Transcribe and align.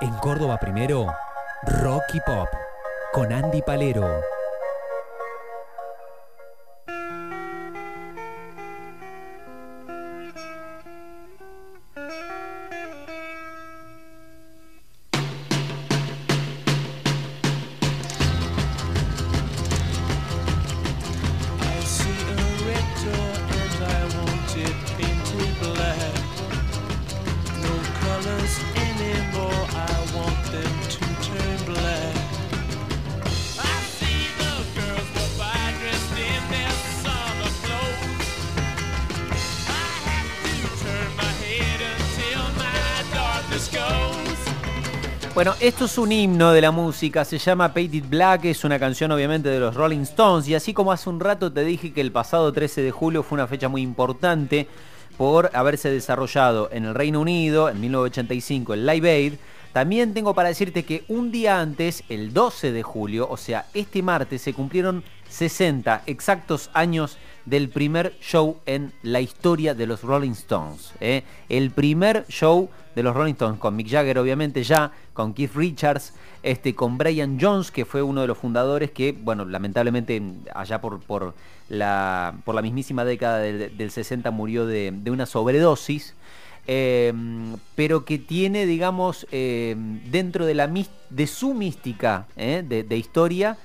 En 0.00 0.14
Córdoba 0.14 0.58
primero, 0.60 1.12
Rocky 1.64 2.20
Pop, 2.20 2.48
con 3.12 3.32
Andy 3.32 3.62
Palero. 3.62 4.37
Bueno, 45.38 45.54
esto 45.60 45.84
es 45.84 45.96
un 45.98 46.10
himno 46.10 46.50
de 46.50 46.60
la 46.60 46.72
música, 46.72 47.24
se 47.24 47.38
llama 47.38 47.72
Painted 47.72 48.06
Black, 48.08 48.46
es 48.46 48.64
una 48.64 48.76
canción 48.76 49.12
obviamente 49.12 49.48
de 49.48 49.60
los 49.60 49.76
Rolling 49.76 50.00
Stones 50.00 50.48
y 50.48 50.56
así 50.56 50.74
como 50.74 50.90
hace 50.90 51.08
un 51.08 51.20
rato 51.20 51.52
te 51.52 51.62
dije 51.62 51.92
que 51.92 52.00
el 52.00 52.10
pasado 52.10 52.52
13 52.52 52.82
de 52.82 52.90
julio 52.90 53.22
fue 53.22 53.36
una 53.36 53.46
fecha 53.46 53.68
muy 53.68 53.82
importante 53.82 54.66
por 55.16 55.52
haberse 55.54 55.92
desarrollado 55.92 56.68
en 56.72 56.86
el 56.86 56.94
Reino 56.96 57.20
Unido 57.20 57.68
en 57.68 57.80
1985 57.80 58.74
el 58.74 58.84
Live 58.84 59.08
Aid, 59.08 59.34
también 59.72 60.12
tengo 60.12 60.34
para 60.34 60.48
decirte 60.48 60.84
que 60.84 61.04
un 61.06 61.30
día 61.30 61.60
antes, 61.60 62.02
el 62.08 62.32
12 62.32 62.72
de 62.72 62.82
julio, 62.82 63.28
o 63.30 63.36
sea, 63.36 63.66
este 63.74 64.02
martes, 64.02 64.42
se 64.42 64.52
cumplieron 64.52 65.04
60 65.28 66.02
exactos 66.06 66.68
años 66.72 67.16
del 67.44 67.68
primer 67.68 68.14
show 68.20 68.58
en 68.66 68.92
la 69.02 69.20
historia 69.20 69.74
de 69.74 69.86
los 69.86 70.02
Rolling 70.02 70.32
Stones. 70.32 70.92
¿eh? 71.00 71.22
El 71.48 71.70
primer 71.70 72.26
show 72.28 72.68
de 72.94 73.02
los 73.02 73.14
Rolling 73.14 73.32
Stones, 73.32 73.58
con 73.58 73.76
Mick 73.76 73.88
Jagger 73.88 74.18
obviamente 74.18 74.62
ya, 74.62 74.92
con 75.12 75.32
Keith 75.32 75.54
Richards, 75.54 76.12
este, 76.42 76.74
con 76.74 76.98
Brian 76.98 77.38
Jones, 77.40 77.70
que 77.70 77.84
fue 77.84 78.02
uno 78.02 78.20
de 78.20 78.26
los 78.26 78.38
fundadores 78.38 78.90
que, 78.90 79.12
bueno, 79.12 79.44
lamentablemente 79.44 80.20
allá 80.54 80.80
por, 80.80 81.00
por, 81.00 81.34
la, 81.68 82.34
por 82.44 82.54
la 82.54 82.62
mismísima 82.62 83.04
década 83.04 83.38
del, 83.38 83.76
del 83.76 83.90
60 83.90 84.30
murió 84.30 84.66
de, 84.66 84.92
una 85.06 85.26
sobredosis. 85.26 86.14
Eh, 86.70 87.14
pero 87.74 88.04
que 88.04 88.18
tiene, 88.18 88.66
digamos, 88.66 89.26
eh, 89.32 89.74
dentro 90.10 90.44
de, 90.44 90.54
la, 90.54 90.70
de 91.08 91.26
su 91.26 91.54
mística 91.54 92.26
de, 92.36 92.62
de 92.62 92.96
historia, 92.96 93.56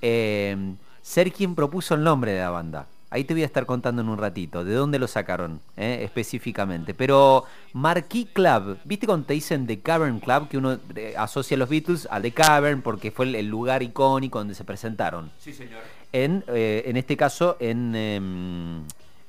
ser 0.00 1.32
quien 1.32 1.54
propuso 1.54 1.94
el 1.94 2.02
nombre 2.02 2.32
de 2.32 2.40
la 2.40 2.50
banda. 2.50 2.86
Ahí 3.10 3.24
te 3.24 3.34
voy 3.34 3.42
a 3.42 3.46
estar 3.46 3.64
contando 3.64 4.02
en 4.02 4.08
un 4.08 4.18
ratito 4.18 4.64
de 4.64 4.74
dónde 4.74 4.98
lo 4.98 5.08
sacaron 5.08 5.60
eh, 5.76 6.00
específicamente. 6.02 6.92
Pero 6.92 7.44
Marquee 7.72 8.26
Club, 8.32 8.78
¿viste 8.84 9.06
cuando 9.06 9.26
te 9.26 9.34
dicen 9.34 9.66
The 9.66 9.80
Cavern 9.80 10.20
Club? 10.20 10.48
Que 10.48 10.58
uno 10.58 10.78
eh, 10.94 11.14
asocia 11.16 11.54
a 11.54 11.58
los 11.58 11.68
Beatles 11.68 12.06
a 12.10 12.20
The 12.20 12.32
Cavern 12.32 12.82
porque 12.82 13.10
fue 13.10 13.26
el, 13.26 13.34
el 13.34 13.46
lugar 13.46 13.82
icónico 13.82 14.38
donde 14.38 14.54
se 14.54 14.64
presentaron. 14.64 15.30
Sí, 15.38 15.52
señor. 15.52 15.80
En, 16.12 16.44
eh, 16.48 16.84
en 16.86 16.96
este 16.96 17.16
caso, 17.16 17.56
en 17.60 17.94
em, 17.94 18.82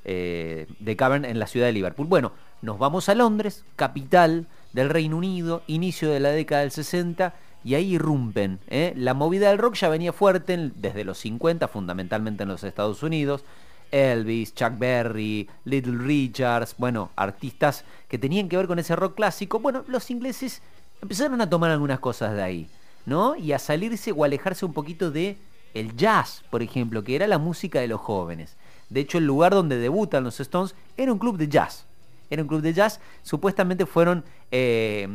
eh, 0.06 0.66
The 0.84 0.96
Cavern 0.96 1.26
en 1.26 1.40
la 1.40 1.48
ciudad 1.48 1.68
de 1.68 1.74
Liverpool. 1.74 2.08
Bueno, 2.08 2.32
nos 2.62 2.80
vamos 2.80 3.10
a 3.10 3.16
Londres, 3.16 3.66
capital 3.76 4.48
del 4.74 4.90
Reino 4.90 5.18
Unido, 5.18 5.62
inicio 5.68 6.10
de 6.10 6.20
la 6.20 6.30
década 6.30 6.62
del 6.62 6.72
60, 6.72 7.34
y 7.64 7.76
ahí 7.76 7.96
irrumpen. 7.96 8.60
¿eh? 8.68 8.94
La 8.96 9.14
movida 9.14 9.50
del 9.50 9.58
rock 9.58 9.76
ya 9.76 9.90
venía 9.90 10.14
fuerte 10.14 10.72
desde 10.76 11.04
los 11.04 11.18
50, 11.20 11.68
fundamentalmente 11.68 12.44
en 12.44 12.50
los 12.50 12.64
Estados 12.64 13.04
Unidos. 13.04 13.44
Elvis, 13.92 14.54
Chuck 14.54 14.78
Berry, 14.78 15.50
Little 15.66 15.98
Richards, 15.98 16.76
bueno, 16.78 17.10
artistas 17.16 17.84
que 18.08 18.18
tenían 18.20 18.48
que 18.48 18.58
ver 18.58 18.68
con 18.68 18.80
ese 18.80 18.96
rock 18.96 19.16
clásico. 19.16 19.60
Bueno, 19.60 19.84
los 19.88 20.10
ingleses 20.12 20.62
empezaron 21.02 21.42
a 21.42 21.50
tomar 21.50 21.72
algunas 21.72 22.00
cosas 22.00 22.34
de 22.36 22.44
ahí, 22.44 22.70
¿no? 23.06 23.36
Y 23.36 23.52
a 23.52 23.60
salirse 23.60 24.12
o 24.12 24.24
alejarse 24.24 24.66
un 24.66 24.74
poquito 24.74 25.12
de 25.12 25.38
el 25.74 25.96
jazz, 25.96 26.44
por 26.50 26.62
ejemplo, 26.62 27.04
que 27.04 27.16
era 27.16 27.28
la 27.28 27.38
música 27.38 27.80
de 27.80 27.88
los 27.88 28.02
jóvenes. 28.02 28.56
De 28.90 29.02
hecho, 29.02 29.18
el 29.18 29.26
lugar 29.26 29.54
donde 29.54 29.78
debutan 29.78 30.24
los 30.24 30.40
Stones 30.40 30.76
era 30.98 31.14
un 31.14 31.20
club 31.20 31.38
de 31.38 31.48
jazz. 31.48 31.86
Era 32.30 32.42
un 32.42 32.48
club 32.48 32.62
de 32.62 32.74
jazz. 32.74 33.00
Supuestamente 33.24 33.86
fueron 33.86 34.24
eh, 34.52 35.08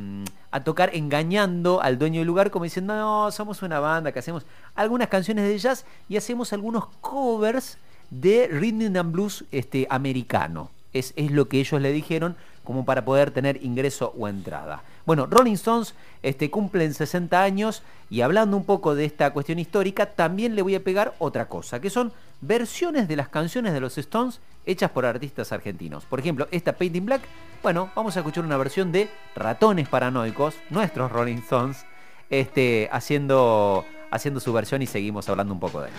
a 0.50 0.62
tocar 0.64 0.94
engañando 0.94 1.80
al 1.80 1.98
dueño 1.98 2.20
del 2.20 2.26
lugar, 2.26 2.50
como 2.50 2.64
diciendo, 2.64 2.94
no, 2.94 3.30
somos 3.30 3.62
una 3.62 3.80
banda 3.80 4.12
que 4.12 4.18
hacemos 4.18 4.46
algunas 4.74 5.08
canciones 5.08 5.48
de 5.48 5.58
jazz 5.58 5.84
y 6.08 6.16
hacemos 6.16 6.52
algunos 6.52 6.86
covers 7.00 7.78
de 8.10 8.48
rhythm 8.48 8.96
and 8.96 9.12
blues 9.12 9.44
este, 9.50 9.86
americano. 9.90 10.70
Es, 10.92 11.12
es 11.16 11.30
lo 11.30 11.48
que 11.48 11.58
ellos 11.58 11.80
le 11.80 11.92
dijeron 11.92 12.36
como 12.62 12.84
para 12.84 13.04
poder 13.04 13.30
tener 13.30 13.62
ingreso 13.64 14.14
o 14.16 14.28
entrada. 14.28 14.82
Bueno, 15.06 15.26
Rolling 15.26 15.54
Stones 15.54 15.94
este, 16.22 16.50
cumplen 16.50 16.94
60 16.94 17.42
años 17.42 17.82
y 18.08 18.22
hablando 18.22 18.56
un 18.56 18.64
poco 18.64 18.94
de 18.94 19.04
esta 19.04 19.32
cuestión 19.32 19.58
histórica, 19.58 20.06
también 20.06 20.54
le 20.54 20.62
voy 20.62 20.74
a 20.74 20.82
pegar 20.82 21.14
otra 21.18 21.46
cosa, 21.46 21.80
que 21.80 21.90
son 21.90 22.12
versiones 22.40 23.06
de 23.08 23.16
las 23.16 23.28
canciones 23.28 23.72
de 23.74 23.80
los 23.80 23.98
Stones 23.98 24.40
hechas 24.66 24.90
por 24.90 25.04
artistas 25.04 25.52
argentinos. 25.52 26.04
Por 26.04 26.20
ejemplo, 26.20 26.48
esta 26.50 26.72
Painting 26.72 27.04
Black, 27.04 27.22
bueno, 27.62 27.90
vamos 27.94 28.16
a 28.16 28.20
escuchar 28.20 28.44
una 28.44 28.56
versión 28.56 28.92
de 28.92 29.10
Ratones 29.34 29.88
Paranoicos, 29.88 30.54
nuestros 30.70 31.12
Rolling 31.12 31.38
Stones, 31.38 31.84
este, 32.30 32.88
haciendo, 32.90 33.84
haciendo 34.10 34.40
su 34.40 34.52
versión 34.52 34.80
y 34.80 34.86
seguimos 34.86 35.28
hablando 35.28 35.52
un 35.52 35.60
poco 35.60 35.82
de 35.82 35.88
él. 35.88 35.94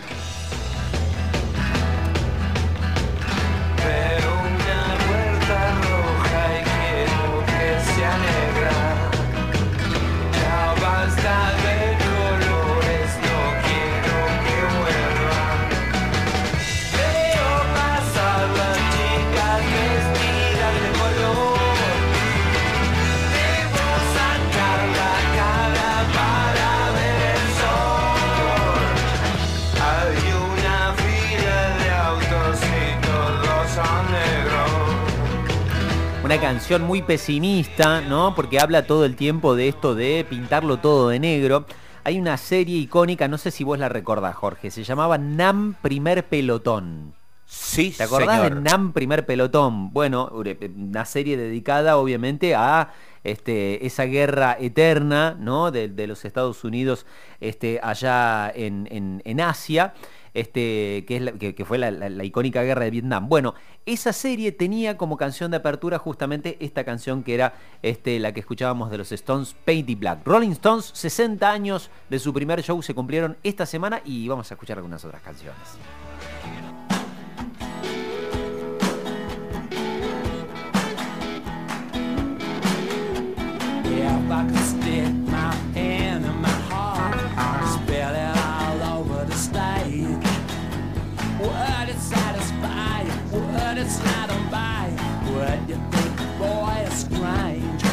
Canción 36.46 36.84
muy 36.84 37.02
pesimista, 37.02 38.02
¿no? 38.02 38.36
Porque 38.36 38.60
habla 38.60 38.86
todo 38.86 39.04
el 39.06 39.16
tiempo 39.16 39.56
de 39.56 39.68
esto 39.68 39.96
de 39.96 40.24
pintarlo 40.30 40.78
todo 40.78 41.10
de 41.10 41.20
negro. 41.20 41.66
Hay 42.04 42.20
una 42.20 42.38
serie 42.38 42.78
icónica, 42.78 43.28
no 43.28 43.40
sé 43.40 43.50
si 43.50 43.64
vos 43.64 43.80
la 43.80 43.90
recordás, 43.90 44.36
Jorge, 44.36 44.70
se 44.70 44.84
llamaba 44.84 45.18
Nam 45.18 45.74
Primer 45.82 46.24
Pelotón. 46.28 47.16
Sí, 47.48 47.96
¿Te 47.98 48.04
acordás 48.04 48.44
señor. 48.44 48.62
de 48.62 48.62
Nam 48.62 48.94
Primer 48.94 49.26
Pelotón? 49.26 49.92
Bueno, 49.92 50.32
una 50.78 51.06
serie 51.06 51.36
dedicada 51.36 51.98
obviamente 51.98 52.54
a 52.54 52.94
este, 53.26 53.86
esa 53.86 54.06
guerra 54.06 54.56
eterna 54.60 55.36
¿no? 55.40 55.72
de, 55.72 56.08
los 56.08 56.24
Estados 56.26 56.64
Unidos 56.64 57.06
este, 57.42 57.80
allá 57.82 58.52
en, 58.54 59.42
Asia, 59.42 59.94
este, 60.34 61.06
que, 61.08 61.66
fue 61.66 61.78
la, 61.78 62.24
icónica 62.24 62.62
guerra 62.64 62.86
de 62.86 62.92
Vietnam. 62.92 63.28
Bueno, 63.28 63.56
esa 63.86 64.14
serie 64.14 64.52
tenía 64.52 64.96
como 64.96 65.18
canción 65.18 65.52
de 65.52 65.58
apertura 65.58 65.98
justamente 65.98 66.58
esta 66.60 66.84
canción 66.84 67.24
que 67.24 67.34
era 67.34 67.56
la 67.82 68.32
que 68.32 68.40
escuchábamos 68.40 68.92
de 68.92 69.00
los 69.00 69.12
Stones, 69.12 69.56
Painted 69.66 69.98
Black. 69.98 70.20
Rolling 70.26 70.52
Stones, 70.52 70.92
60 70.94 71.52
años 71.52 71.90
de 72.10 72.20
su 72.20 72.34
primer 72.34 72.62
show 72.62 72.82
se 72.82 72.94
cumplieron 72.94 73.38
esta 73.44 73.66
semana 73.66 74.02
y 74.06 74.28
vamos 74.28 74.52
a 74.52 74.54
escuchar 74.54 74.78
algunas 74.78 75.04
otras 75.04 75.22
canciones. 75.22 75.60
but 93.76 93.86
it's 93.86 94.04
not 94.06 94.30
a 94.30 94.38
buy. 94.50 94.88
What 95.34 95.68
you 95.68 95.76
think, 95.92 96.40
boy, 96.40 96.86
it's 96.86 96.96
strange. 96.96 97.85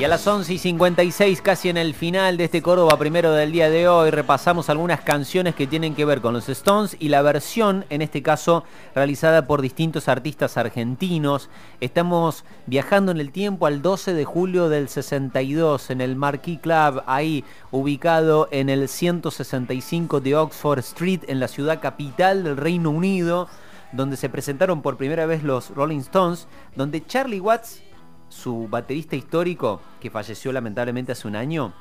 Y 0.00 0.04
a 0.04 0.08
las 0.08 0.26
11 0.26 0.54
y 0.54 0.56
56, 0.56 1.42
casi 1.42 1.68
en 1.68 1.76
el 1.76 1.92
final 1.92 2.38
de 2.38 2.44
este 2.44 2.62
Córdoba 2.62 2.96
primero 2.98 3.32
del 3.32 3.52
día 3.52 3.68
de 3.68 3.86
hoy, 3.86 4.08
repasamos 4.08 4.70
algunas 4.70 5.02
canciones 5.02 5.54
que 5.54 5.66
tienen 5.66 5.94
que 5.94 6.06
ver 6.06 6.22
con 6.22 6.32
los 6.32 6.48
Stones 6.48 6.96
y 6.98 7.10
la 7.10 7.20
versión, 7.20 7.84
en 7.90 8.00
este 8.00 8.22
caso, 8.22 8.64
realizada 8.94 9.46
por 9.46 9.60
distintos 9.60 10.08
artistas 10.08 10.56
argentinos. 10.56 11.50
Estamos 11.82 12.46
viajando 12.64 13.12
en 13.12 13.20
el 13.20 13.30
tiempo 13.30 13.66
al 13.66 13.82
12 13.82 14.14
de 14.14 14.24
julio 14.24 14.70
del 14.70 14.88
62 14.88 15.90
en 15.90 16.00
el 16.00 16.16
Marquis 16.16 16.60
Club, 16.60 17.02
ahí 17.04 17.44
ubicado 17.70 18.48
en 18.52 18.70
el 18.70 18.88
165 18.88 20.20
de 20.22 20.34
Oxford 20.34 20.78
Street, 20.78 21.24
en 21.28 21.40
la 21.40 21.48
ciudad 21.48 21.82
capital 21.82 22.42
del 22.42 22.56
Reino 22.56 22.88
Unido, 22.88 23.48
donde 23.92 24.16
se 24.16 24.30
presentaron 24.30 24.80
por 24.80 24.96
primera 24.96 25.26
vez 25.26 25.42
los 25.42 25.68
Rolling 25.68 25.98
Stones, 25.98 26.48
donde 26.74 27.04
Charlie 27.04 27.40
Watts 27.40 27.82
su 28.30 28.68
baterista 28.68 29.16
histórico, 29.16 29.82
que 30.00 30.08
falleció 30.08 30.52
lamentablemente 30.52 31.12
hace 31.12 31.28
un 31.28 31.36
año, 31.36 31.74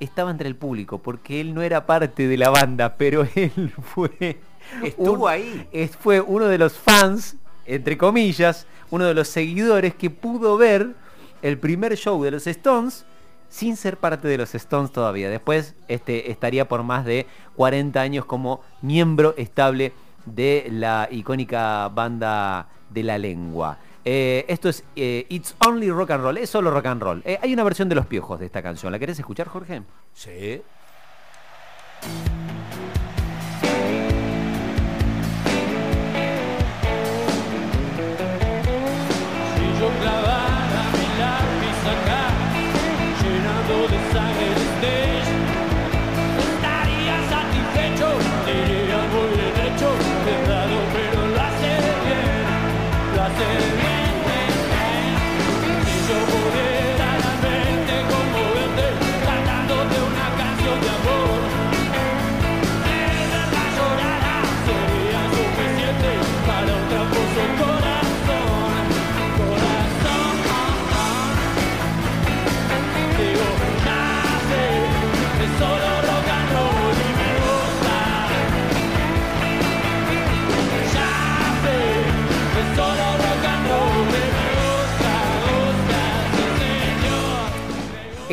estaba 0.00 0.32
entre 0.32 0.48
el 0.48 0.56
público, 0.56 0.98
porque 0.98 1.40
él 1.40 1.54
no 1.54 1.62
era 1.62 1.86
parte 1.86 2.26
de 2.26 2.36
la 2.36 2.50
banda, 2.50 2.96
pero 2.96 3.24
él 3.36 3.72
fue... 3.94 4.40
Estuvo 4.82 5.28
ahí. 5.28 5.68
Fue 6.00 6.20
uno 6.20 6.46
de 6.46 6.58
los 6.58 6.72
fans, 6.72 7.36
entre 7.66 7.96
comillas, 7.96 8.66
uno 8.90 9.04
de 9.04 9.14
los 9.14 9.28
seguidores 9.28 9.94
que 9.94 10.10
pudo 10.10 10.56
ver 10.56 10.94
el 11.42 11.58
primer 11.58 11.96
show 11.96 12.22
de 12.22 12.30
los 12.30 12.46
Stones 12.46 13.04
sin 13.48 13.76
ser 13.76 13.98
parte 13.98 14.28
de 14.28 14.38
los 14.38 14.54
Stones 14.54 14.92
todavía. 14.92 15.28
Después 15.28 15.74
este, 15.88 16.30
estaría 16.30 16.68
por 16.68 16.82
más 16.84 17.04
de 17.04 17.26
40 17.56 18.00
años 18.00 18.24
como 18.24 18.62
miembro 18.80 19.34
estable 19.36 19.92
de 20.24 20.68
la 20.70 21.08
icónica 21.10 21.88
banda 21.88 22.68
de 22.88 23.02
la 23.02 23.18
lengua. 23.18 23.78
Eh, 24.04 24.44
esto 24.48 24.68
es 24.68 24.84
eh, 24.96 25.26
It's 25.28 25.54
Only 25.64 25.90
Rock 25.90 26.10
and 26.10 26.22
Roll, 26.22 26.38
es 26.38 26.50
solo 26.50 26.70
rock 26.70 26.86
and 26.86 27.02
roll. 27.02 27.22
Eh, 27.24 27.38
hay 27.40 27.52
una 27.52 27.64
versión 27.64 27.88
de 27.88 27.94
Los 27.94 28.06
Piojos 28.06 28.40
de 28.40 28.46
esta 28.46 28.62
canción. 28.62 28.92
¿La 28.92 28.98
querés 28.98 29.18
escuchar, 29.18 29.48
Jorge? 29.48 29.82
Sí. 30.12 30.62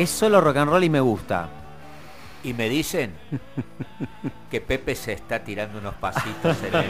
Es 0.00 0.08
solo 0.08 0.40
rock 0.40 0.56
and 0.56 0.70
roll 0.70 0.82
y 0.82 0.88
me 0.88 1.00
gusta. 1.00 1.50
Y 2.42 2.54
me 2.54 2.70
dicen 2.70 3.12
que 4.50 4.62
Pepe 4.62 4.94
se 4.94 5.12
está 5.12 5.44
tirando 5.44 5.78
unos 5.78 5.92
pasitos 5.96 6.56
en 6.62 6.74
el 6.74 6.86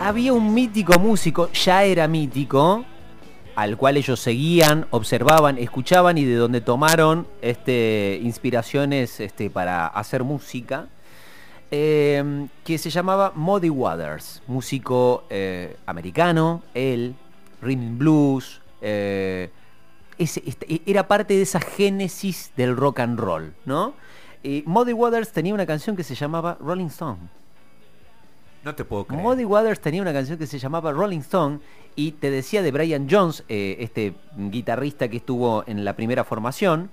Había 0.00 0.32
un 0.32 0.54
mítico 0.54 0.98
músico, 0.98 1.50
ya 1.52 1.84
era 1.84 2.08
mítico, 2.08 2.86
al 3.56 3.76
cual 3.76 3.96
ellos 3.96 4.20
seguían, 4.20 4.86
observaban, 4.90 5.58
escuchaban 5.58 6.18
y 6.18 6.24
de 6.24 6.34
donde 6.34 6.60
tomaron 6.60 7.26
este, 7.40 8.18
inspiraciones 8.22 9.20
este, 9.20 9.50
para 9.50 9.86
hacer 9.86 10.24
música, 10.24 10.88
eh, 11.70 12.46
que 12.64 12.78
se 12.78 12.90
llamaba 12.90 13.32
Muddy 13.34 13.70
Waters, 13.70 14.42
músico 14.46 15.24
eh, 15.30 15.76
americano, 15.86 16.62
él, 16.74 17.14
rhythm 17.62 17.98
blues, 17.98 18.60
eh, 18.80 19.50
este- 20.18 20.82
era 20.86 21.08
parte 21.08 21.34
de 21.34 21.42
esa 21.42 21.60
génesis 21.60 22.52
del 22.56 22.76
rock 22.76 23.00
and 23.00 23.18
roll, 23.18 23.54
¿no? 23.64 23.94
Muddy 24.66 24.92
Waters 24.92 25.32
tenía 25.32 25.54
una 25.54 25.64
canción 25.64 25.96
que 25.96 26.04
se 26.04 26.14
llamaba 26.14 26.58
Rolling 26.60 26.86
Stone. 26.88 27.18
No 28.64 28.74
te 28.74 28.84
puedo 28.84 29.04
creer. 29.04 29.22
Muddy 29.22 29.44
Waters 29.44 29.80
tenía 29.80 30.00
una 30.00 30.12
canción 30.12 30.38
que 30.38 30.46
se 30.46 30.58
llamaba 30.58 30.90
Rolling 30.92 31.18
Stone 31.18 31.58
y 31.96 32.12
te 32.12 32.30
decía 32.30 32.62
de 32.62 32.70
Brian 32.70 33.06
Jones, 33.10 33.44
eh, 33.48 33.76
este 33.80 34.14
guitarrista 34.36 35.08
que 35.08 35.18
estuvo 35.18 35.64
en 35.66 35.84
la 35.84 35.94
primera 35.94 36.24
formación, 36.24 36.90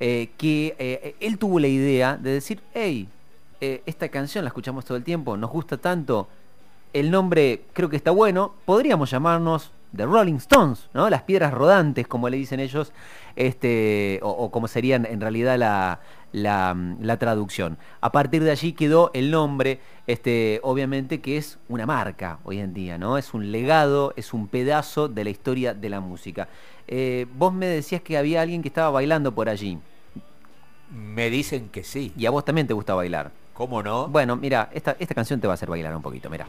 eh, 0.00 0.30
que 0.36 0.74
eh, 0.78 1.14
él 1.20 1.38
tuvo 1.38 1.60
la 1.60 1.68
idea 1.68 2.16
de 2.16 2.32
decir, 2.32 2.60
hey, 2.74 3.08
esta 3.58 4.08
canción 4.10 4.44
la 4.44 4.48
escuchamos 4.48 4.84
todo 4.84 4.98
el 4.98 5.04
tiempo, 5.04 5.36
nos 5.36 5.50
gusta 5.50 5.78
tanto, 5.78 6.28
el 6.92 7.10
nombre 7.10 7.62
creo 7.72 7.88
que 7.88 7.96
está 7.96 8.10
bueno, 8.10 8.52
podríamos 8.66 9.10
llamarnos 9.10 9.72
The 9.96 10.04
Rolling 10.04 10.34
Stones, 10.34 10.90
¿no? 10.92 11.08
Las 11.08 11.22
piedras 11.22 11.54
rodantes, 11.54 12.06
como 12.06 12.28
le 12.28 12.36
dicen 12.36 12.60
ellos, 12.60 12.92
este, 13.34 14.20
o, 14.22 14.28
o 14.28 14.50
como 14.50 14.68
serían 14.68 15.06
en 15.06 15.22
realidad 15.22 15.56
la, 15.58 16.00
la, 16.36 16.76
la 17.00 17.16
traducción. 17.18 17.78
A 18.02 18.12
partir 18.12 18.44
de 18.44 18.50
allí 18.50 18.74
quedó 18.74 19.10
el 19.14 19.30
nombre, 19.30 19.80
este, 20.06 20.60
obviamente 20.62 21.20
que 21.22 21.38
es 21.38 21.58
una 21.68 21.86
marca 21.86 22.38
hoy 22.44 22.58
en 22.58 22.74
día, 22.74 22.98
¿no? 22.98 23.16
Es 23.16 23.32
un 23.32 23.50
legado, 23.50 24.12
es 24.16 24.34
un 24.34 24.46
pedazo 24.46 25.08
de 25.08 25.24
la 25.24 25.30
historia 25.30 25.72
de 25.72 25.88
la 25.88 26.00
música. 26.00 26.48
Eh, 26.88 27.26
vos 27.36 27.54
me 27.54 27.66
decías 27.66 28.02
que 28.02 28.18
había 28.18 28.42
alguien 28.42 28.60
que 28.60 28.68
estaba 28.68 28.90
bailando 28.90 29.34
por 29.34 29.48
allí, 29.48 29.78
Me 30.92 31.30
dicen 31.30 31.68
que 31.70 31.82
sí. 31.82 32.12
y 32.16 32.26
a 32.26 32.30
vos 32.30 32.44
también 32.44 32.66
te 32.66 32.74
gusta 32.74 32.94
bailar. 32.94 33.30
¿Cómo 33.54 33.82
no? 33.82 34.06
Bueno, 34.08 34.36
mira, 34.36 34.68
esta, 34.74 34.94
esta 35.00 35.14
canción 35.14 35.40
te 35.40 35.46
va 35.46 35.54
a 35.54 35.56
hacer 35.56 35.70
bailar 35.70 35.96
un 35.96 36.02
poquito, 36.02 36.28
mira. 36.28 36.46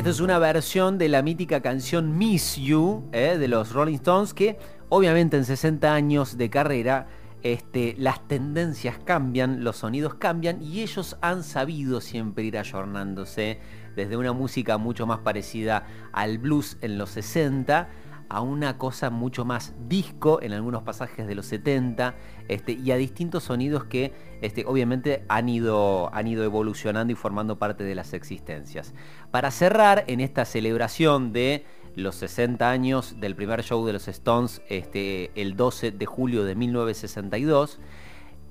Esta 0.00 0.08
es 0.08 0.20
una 0.20 0.38
versión 0.38 0.96
de 0.96 1.10
la 1.10 1.20
mítica 1.20 1.60
canción 1.60 2.16
Miss 2.16 2.56
You 2.56 3.10
eh, 3.12 3.36
de 3.38 3.48
los 3.48 3.74
Rolling 3.74 3.96
Stones 3.96 4.32
que 4.32 4.58
obviamente 4.88 5.36
en 5.36 5.44
60 5.44 5.92
años 5.92 6.38
de 6.38 6.48
carrera 6.48 7.06
este, 7.42 7.96
las 7.98 8.26
tendencias 8.26 8.98
cambian, 9.04 9.62
los 9.62 9.76
sonidos 9.76 10.14
cambian 10.14 10.62
y 10.62 10.80
ellos 10.80 11.18
han 11.20 11.44
sabido 11.44 12.00
siempre 12.00 12.44
ir 12.44 12.56
ayornándose 12.56 13.60
desde 13.94 14.16
una 14.16 14.32
música 14.32 14.78
mucho 14.78 15.06
más 15.06 15.18
parecida 15.18 15.86
al 16.12 16.38
blues 16.38 16.78
en 16.80 16.96
los 16.96 17.10
60 17.10 17.90
a 18.30 18.40
una 18.40 18.78
cosa 18.78 19.10
mucho 19.10 19.44
más 19.44 19.74
disco 19.88 20.40
en 20.40 20.52
algunos 20.52 20.84
pasajes 20.84 21.26
de 21.26 21.34
los 21.34 21.46
70 21.46 22.14
este, 22.48 22.72
y 22.72 22.92
a 22.92 22.96
distintos 22.96 23.42
sonidos 23.44 23.84
que 23.84 24.14
este, 24.40 24.64
obviamente 24.66 25.24
han 25.28 25.48
ido, 25.48 26.14
han 26.14 26.28
ido 26.28 26.44
evolucionando 26.44 27.12
y 27.12 27.16
formando 27.16 27.58
parte 27.58 27.82
de 27.82 27.96
las 27.96 28.14
existencias. 28.14 28.94
Para 29.32 29.50
cerrar 29.50 30.04
en 30.06 30.20
esta 30.20 30.44
celebración 30.44 31.32
de 31.32 31.66
los 31.96 32.14
60 32.14 32.70
años 32.70 33.20
del 33.20 33.34
primer 33.34 33.64
show 33.64 33.84
de 33.84 33.92
los 33.92 34.06
Stones 34.06 34.62
este, 34.68 35.32
el 35.34 35.56
12 35.56 35.90
de 35.90 36.06
julio 36.06 36.44
de 36.44 36.54
1962, 36.54 37.80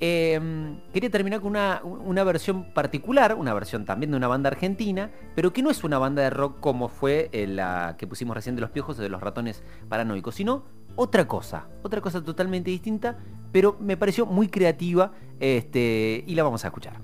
Em, 0.01 0.79
quería 0.93 1.09
terminar 1.09 1.41
con 1.41 1.49
una, 1.51 2.23
versión 2.23 2.73
particular, 2.73 3.35
una 3.35 3.53
versión 3.53 3.83
también 3.83 4.11
de 4.11 4.17
una 4.17 4.29
banda 4.29 4.49
argentina, 4.49 5.11
pero 5.35 5.51
que 5.51 5.61
no 5.61 5.69
es 5.69 5.83
una 5.83 5.97
banda 5.97 6.21
de 6.21 6.29
rock 6.29 6.59
como 6.61 6.87
fue 6.87 7.29
eh, 7.33 7.47
la 7.47 7.95
que 7.97 8.07
pusimos 8.07 8.35
recién 8.35 8.55
de 8.55 8.61
los 8.61 8.69
piojos 8.69 8.97
o 8.97 9.01
de 9.01 9.09
los 9.09 9.21
ratones 9.21 9.61
paranoicos, 9.89 10.35
sino 10.35 10.63
otra 10.95 11.27
cosa, 11.27 11.67
otra 11.83 11.99
cosa 11.99 12.23
totalmente 12.23 12.71
distinta, 12.71 13.17
pero 13.51 13.75
me 13.79 13.97
pareció 13.97 14.25
muy 14.25 14.47
creativa 14.47 15.11
este, 15.39 16.23
y 16.25 16.35
la 16.35 16.43
vamos 16.43 16.63
a 16.63 16.67
escuchar. 16.67 17.01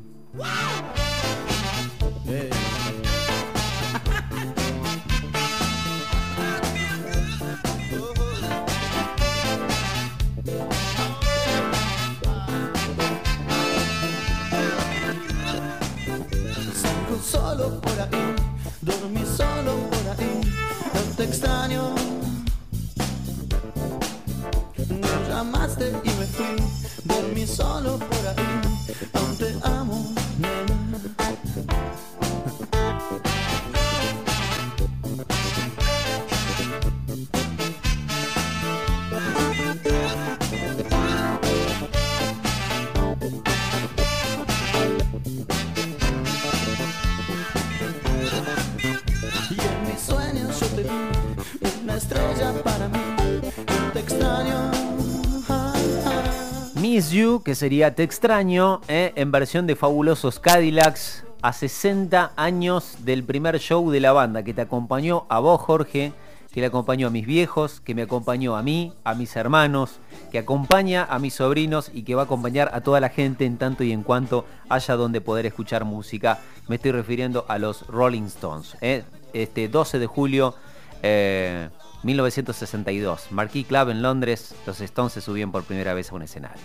Eh. 2.28 2.50
Solo 19.36 19.74
por 19.89 20.06
ahí, 20.18 20.42
no 20.94 21.01
te 21.18 21.24
extraño. 21.24 21.94
No 24.89 25.30
llamaste 25.30 25.89
y 26.04 26.10
me 26.20 26.25
fui, 26.25 26.56
dormí 27.04 27.46
solo 27.46 27.98
por 27.98 28.27
ahí, 28.27 28.62
aún 29.13 29.38
te 29.38 29.56
amo, 29.63 30.13
Miss 56.96 57.12
You, 57.12 57.42
que 57.44 57.56
sería 57.56 57.96
Te 57.96 58.04
extraño, 58.04 58.80
eh, 58.88 59.12
en 59.15 59.32
versión 59.32 59.68
de 59.68 59.75
Fabulosos 59.75 60.39
Cadillacs, 60.39 61.25
a 61.42 61.51
60 61.51 62.32
años 62.36 62.98
del 63.00 63.24
primer 63.24 63.60
show 63.60 63.92
de 63.92 64.00
la 64.00 64.13
banda, 64.13 64.44
que 64.44 64.54
te 64.54 64.62
acompañó 64.62 65.25
a 65.27 65.39
vos, 65.39 65.60
Jorge, 65.62 66.13
que 66.54 66.62
le 66.62 66.68
acompañó 66.68 67.08
a 67.08 67.10
mis 67.10 67.25
viejos, 67.25 67.82
que 67.82 67.94
me 67.96 68.04
acompañó 68.04 68.56
a 68.56 68.63
mí, 68.63 68.94
a 69.04 69.13
mis 69.13 69.36
hermanos, 69.36 70.00
que 70.32 70.39
acompaña 70.39 71.04
a 71.04 71.20
mis 71.20 71.34
sobrinos 71.34 71.92
y 71.94 72.04
que 72.04 72.15
va 72.15 72.22
a 72.22 72.25
acompañar 72.25 72.70
a 72.74 72.82
toda 72.82 73.01
la 73.01 73.10
gente 73.10 73.46
en 73.46 73.58
tanto 73.58 73.84
y 73.84 73.92
en 73.92 74.04
cuanto 74.04 74.46
haya 74.70 74.96
donde 74.96 75.22
poder 75.22 75.46
escuchar 75.46 75.84
música. 75.86 76.39
Me 76.68 76.77
estoy 76.77 76.92
refiriendo 76.92 77.46
a 77.50 77.58
los 77.58 77.86
Rolling 77.88 78.24
Stones. 78.24 78.77
Eh. 78.80 79.04
Este 79.34 79.68
12 79.68 80.00
de 80.00 80.08
julio. 80.08 80.56
1962, 82.05 83.31
Marquis 83.31 83.65
Club 83.65 83.89
en 83.89 84.03
Londres, 84.03 84.53
los 84.67 84.79
Stones 84.79 85.12
se 85.13 85.21
subían 85.21 85.51
por 85.51 85.63
primera 85.63 85.95
vez 85.95 86.12
a 86.12 86.15
un 86.15 86.21
escenario. 86.21 86.62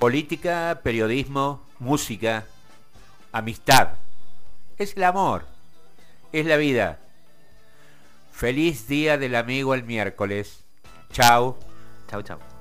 Política, 0.00 0.80
periodismo, 0.82 1.62
música, 1.78 2.46
amistad. 3.30 3.90
Es 4.76 4.96
el 4.96 5.04
amor, 5.04 5.44
es 6.32 6.44
la 6.46 6.56
vida. 6.56 6.98
Feliz 8.32 8.88
día 8.88 9.18
del 9.18 9.36
amigo 9.36 9.74
el 9.74 9.84
miércoles. 9.84 10.64
Chao. 11.12 11.58
Chao, 12.08 12.22
chao. 12.22 12.51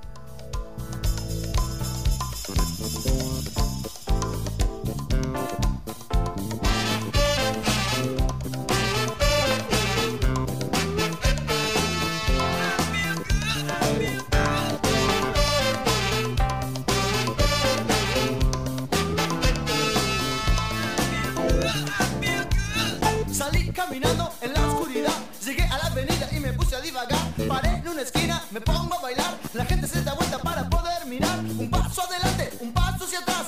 La 29.53 29.65
gente 29.65 29.87
se 29.87 30.01
da 30.01 30.13
vuelta 30.13 30.37
para 30.39 30.69
poder 30.69 31.05
mirar. 31.05 31.39
Un 31.39 31.69
paso 31.69 32.01
adelante, 32.03 32.57
un 32.61 32.71
paso 32.71 33.05
hacia 33.05 33.19
atrás, 33.19 33.47